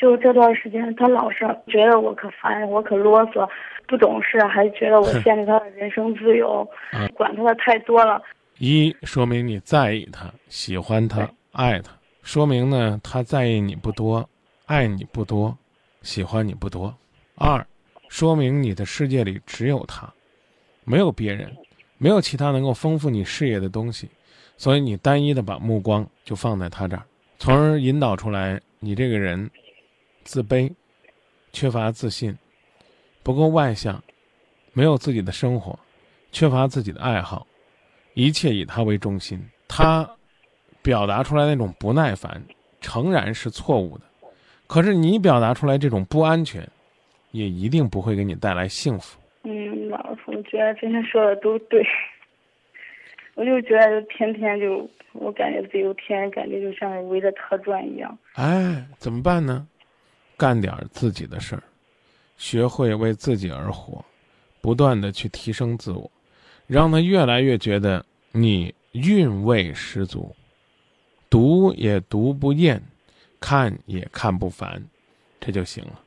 [0.00, 3.46] 就这段时间，他老是觉得我可烦，我可啰嗦，
[3.86, 6.66] 不懂事，还觉得我限制他的人生自由，
[7.14, 8.22] 管他的太多了。
[8.56, 11.92] 一说明你在意他，喜欢他，爱他，
[12.22, 14.26] 说明呢他在意你不多，
[14.64, 15.54] 爱你不多，
[16.00, 16.94] 喜欢你不多。
[17.34, 17.66] 二，
[18.08, 20.10] 说明你的世界里只有他，
[20.84, 21.54] 没有别人，
[21.98, 24.08] 没有其他能够丰富你视野的东西，
[24.56, 27.02] 所以你单一的把目光就放在他这儿，
[27.38, 29.50] 从而引导出来你这个人
[30.30, 30.72] 自卑，
[31.52, 32.38] 缺乏自信，
[33.24, 34.00] 不够外向，
[34.72, 35.76] 没有自己的生活，
[36.30, 37.44] 缺乏自己的爱好。
[38.14, 40.08] 一切以他为中心，他
[40.82, 42.40] 表达出来那种不耐烦，
[42.80, 44.04] 诚然是错误的。
[44.68, 46.64] 可是你表达出来这种不安全，
[47.32, 49.18] 也一定不会给你带来幸福。
[49.42, 51.84] 嗯，老师，我觉得今天说的都对。
[53.34, 58.16] 我就觉得天天就，我感觉自己天天感觉就像围着他转一样。
[58.34, 59.66] 哎，怎么办呢？
[60.40, 61.62] 干点自己的事儿，
[62.38, 64.02] 学会为自己而活，
[64.62, 66.10] 不断的去提升自我。
[66.66, 70.34] 让他越来越觉得你韵味十足，
[71.28, 72.82] 读也读不厌，
[73.38, 74.82] 看也看不烦，
[75.38, 76.00] 这就行了。